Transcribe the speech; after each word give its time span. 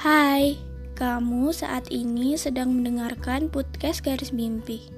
Hai, 0.00 0.56
kamu 0.96 1.52
saat 1.52 1.92
ini 1.92 2.32
sedang 2.32 2.72
mendengarkan 2.72 3.52
podcast 3.52 4.00
Garis 4.00 4.32
Mimpi. 4.32 4.88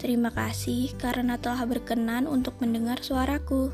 Terima 0.00 0.32
kasih 0.32 0.96
karena 0.96 1.36
telah 1.36 1.68
berkenan 1.68 2.24
untuk 2.24 2.56
mendengar 2.56 3.04
suaraku. 3.04 3.68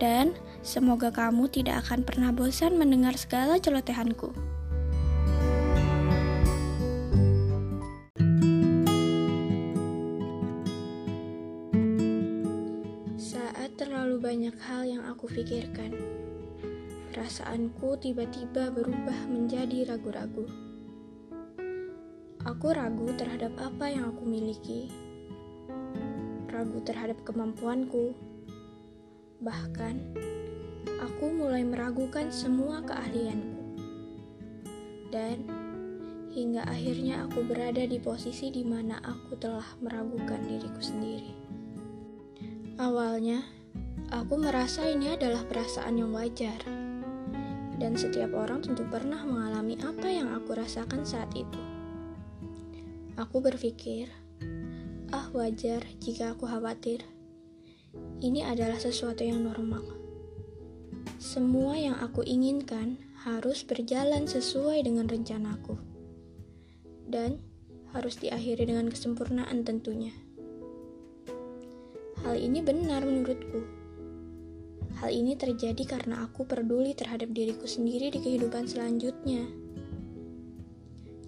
Dan 0.00 0.32
semoga 0.64 1.12
kamu 1.12 1.52
tidak 1.52 1.84
akan 1.84 2.08
pernah 2.08 2.32
bosan 2.32 2.80
mendengar 2.80 3.20
segala 3.20 3.60
celotehanku. 3.60 4.32
Saat 13.20 13.76
terlalu 13.76 14.16
banyak 14.24 14.56
hal 14.56 14.88
yang 14.88 15.04
aku 15.04 15.28
pikirkan, 15.28 15.92
Perasaanku 17.18 17.98
tiba-tiba 17.98 18.70
berubah 18.70 19.26
menjadi 19.26 19.90
ragu-ragu. 19.90 20.46
Aku 22.46 22.70
ragu 22.70 23.10
terhadap 23.18 23.58
apa 23.58 23.90
yang 23.90 24.14
aku 24.14 24.22
miliki, 24.22 24.86
ragu 26.46 26.78
terhadap 26.86 27.18
kemampuanku. 27.26 28.14
Bahkan, 29.42 30.14
aku 31.02 31.26
mulai 31.34 31.66
meragukan 31.66 32.30
semua 32.30 32.86
keahlianku. 32.86 33.66
Dan 35.10 35.42
hingga 36.30 36.70
akhirnya 36.70 37.26
aku 37.26 37.42
berada 37.42 37.82
di 37.82 37.98
posisi 37.98 38.54
di 38.54 38.62
mana 38.62 39.02
aku 39.02 39.34
telah 39.34 39.66
meragukan 39.82 40.38
diriku 40.46 40.78
sendiri. 40.78 41.34
Awalnya, 42.78 43.42
aku 44.14 44.38
merasa 44.38 44.86
ini 44.86 45.18
adalah 45.18 45.42
perasaan 45.50 45.98
yang 45.98 46.14
wajar 46.14 46.87
dan 47.78 47.94
setiap 47.94 48.34
orang 48.34 48.60
tentu 48.60 48.82
pernah 48.90 49.22
mengalami 49.22 49.78
apa 49.78 50.10
yang 50.10 50.34
aku 50.34 50.58
rasakan 50.58 51.06
saat 51.06 51.30
itu. 51.38 51.62
Aku 53.14 53.38
berpikir, 53.38 54.10
ah 55.14 55.30
wajar 55.30 55.86
jika 56.02 56.34
aku 56.34 56.46
khawatir. 56.46 57.06
Ini 58.18 58.50
adalah 58.50 58.78
sesuatu 58.78 59.22
yang 59.22 59.46
normal. 59.46 59.82
Semua 61.18 61.78
yang 61.78 61.98
aku 61.98 62.22
inginkan 62.26 62.98
harus 63.26 63.66
berjalan 63.66 64.26
sesuai 64.26 64.86
dengan 64.86 65.06
rencanaku. 65.06 65.78
Dan 67.08 67.42
harus 67.94 68.20
diakhiri 68.20 68.68
dengan 68.68 68.90
kesempurnaan 68.92 69.64
tentunya. 69.64 70.12
Hal 72.22 72.36
ini 72.36 72.60
benar 72.60 73.06
menurutku 73.06 73.77
Hal 74.98 75.14
ini 75.14 75.38
terjadi 75.38 75.86
karena 75.86 76.26
aku 76.26 76.42
peduli 76.42 76.90
terhadap 76.90 77.30
diriku 77.30 77.70
sendiri 77.70 78.10
di 78.10 78.18
kehidupan 78.18 78.66
selanjutnya. 78.66 79.46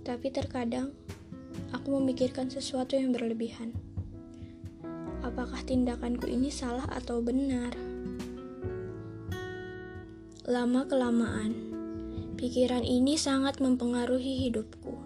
Tapi 0.02 0.26
terkadang 0.34 0.90
aku 1.70 2.02
memikirkan 2.02 2.50
sesuatu 2.50 2.98
yang 2.98 3.14
berlebihan. 3.14 3.70
Apakah 5.22 5.62
tindakanku 5.62 6.26
ini 6.26 6.50
salah 6.50 6.82
atau 6.90 7.22
benar? 7.22 7.70
Lama-kelamaan, 10.50 11.54
pikiran 12.34 12.82
ini 12.82 13.14
sangat 13.14 13.62
mempengaruhi 13.62 14.50
hidupku. 14.50 14.98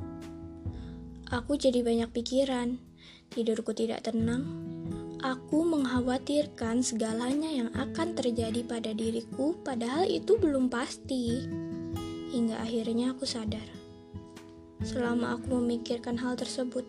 Aku 1.28 1.60
jadi 1.60 1.84
banyak 1.84 2.08
pikiran, 2.16 2.80
tidurku 3.28 3.76
tidak 3.76 4.08
tenang, 4.08 4.73
Aku 5.24 5.64
mengkhawatirkan 5.64 6.84
segalanya 6.84 7.48
yang 7.48 7.72
akan 7.72 8.12
terjadi 8.12 8.60
pada 8.60 8.92
diriku, 8.92 9.56
padahal 9.64 10.04
itu 10.04 10.36
belum 10.36 10.68
pasti. 10.68 11.48
Hingga 12.28 12.60
akhirnya 12.60 13.16
aku 13.16 13.24
sadar, 13.24 13.64
selama 14.84 15.40
aku 15.40 15.56
memikirkan 15.56 16.20
hal 16.20 16.36
tersebut, 16.36 16.84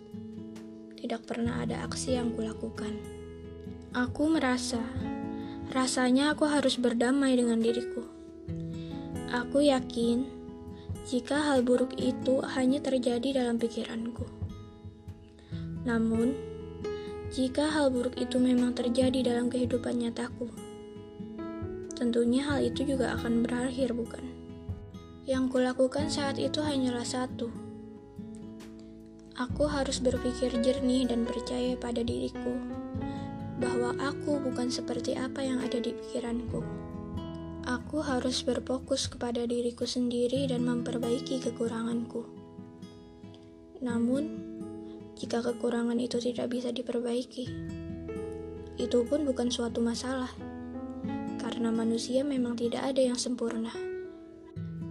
tidak 1.00 1.24
pernah 1.24 1.64
ada 1.64 1.88
aksi 1.88 2.20
yang 2.20 2.36
kulakukan. 2.36 3.00
Aku 3.96 4.28
merasa, 4.28 4.84
rasanya 5.72 6.36
aku 6.36 6.44
harus 6.44 6.76
berdamai 6.76 7.40
dengan 7.40 7.64
diriku. 7.64 8.04
Aku 9.32 9.64
yakin 9.64 10.28
jika 11.08 11.40
hal 11.40 11.64
buruk 11.64 11.96
itu 11.96 12.44
hanya 12.52 12.84
terjadi 12.84 13.48
dalam 13.48 13.56
pikiranku. 13.56 14.28
Namun, 15.88 16.55
jika 17.35 17.68
hal 17.68 17.91
buruk 17.91 18.16
itu 18.16 18.40
memang 18.40 18.72
terjadi 18.72 19.35
dalam 19.35 19.51
kehidupan 19.51 20.00
nyataku. 20.00 20.47
Tentunya 21.91 22.47
hal 22.47 22.63
itu 22.63 22.88
juga 22.88 23.12
akan 23.19 23.44
berakhir, 23.44 23.91
bukan? 23.91 24.23
Yang 25.28 25.51
kulakukan 25.51 26.07
saat 26.07 26.40
itu 26.40 26.63
hanyalah 26.63 27.03
satu. 27.03 27.51
Aku 29.35 29.68
harus 29.68 30.00
berpikir 30.00 30.47
jernih 30.63 31.12
dan 31.12 31.28
percaya 31.28 31.75
pada 31.75 32.00
diriku 32.07 32.56
bahwa 33.59 33.91
aku 34.00 34.40
bukan 34.40 34.72
seperti 34.72 35.19
apa 35.19 35.44
yang 35.44 35.59
ada 35.59 35.75
di 35.75 35.91
pikiranku. 35.91 36.63
Aku 37.67 38.00
harus 38.00 38.47
berfokus 38.47 39.12
kepada 39.12 39.44
diriku 39.44 39.84
sendiri 39.84 40.47
dan 40.47 40.63
memperbaiki 40.63 41.44
kekuranganku. 41.44 42.23
Namun, 43.84 44.55
jika 45.16 45.40
kekurangan 45.40 45.96
itu 45.96 46.20
tidak 46.20 46.52
bisa 46.52 46.76
diperbaiki. 46.76 47.48
Itu 48.76 49.08
pun 49.08 49.24
bukan 49.24 49.48
suatu 49.48 49.80
masalah, 49.80 50.28
karena 51.40 51.72
manusia 51.72 52.28
memang 52.28 52.59
tidak 52.59 52.84
ada 52.84 53.00
yang 53.00 53.16
sempurna. 53.16 53.72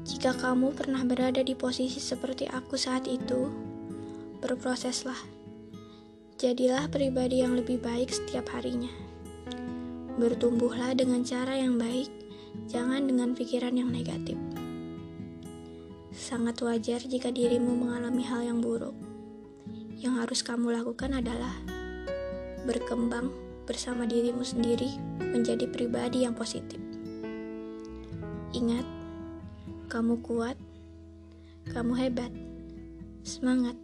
Jika 0.05 0.33
kamu 0.37 0.73
pernah 0.73 1.05
berada 1.05 1.45
di 1.45 1.53
posisi 1.53 2.01
seperti 2.01 2.49
aku 2.49 2.81
saat 2.81 3.05
itu, 3.05 3.53
berproseslah. 4.41 5.21
Jadilah 6.41 6.89
pribadi 6.89 7.45
yang 7.45 7.57
lebih 7.57 7.81
baik 7.81 8.09
setiap 8.09 8.49
harinya. 8.57 8.91
Bertumbuhlah 10.17 10.97
dengan 10.97 11.21
cara 11.21 11.57
yang 11.61 11.77
baik, 11.77 12.09
jangan 12.69 13.05
dengan 13.05 13.37
pikiran 13.37 13.77
yang 13.77 13.93
negatif. 13.93 14.37
Sangat 16.17 16.57
wajar 16.65 17.05
jika 17.05 17.29
dirimu 17.29 17.77
mengalami 17.77 18.25
hal 18.25 18.41
yang 18.47 18.65
buruk 18.65 19.14
yang 20.01 20.19
harus 20.19 20.43
kamu 20.43 20.75
lakukan 20.75 21.15
adalah 21.15 21.55
berkembang 22.65 23.31
bersama 23.65 24.05
dirimu 24.09 24.45
sendiri 24.45 24.97
menjadi 25.21 25.69
pribadi 25.69 26.25
yang 26.25 26.37
positif. 26.37 26.81
Ingat, 28.55 28.87
kamu 29.89 30.21
kuat, 30.25 30.57
kamu 31.71 31.93
hebat, 31.97 32.33
semangat. 33.25 33.77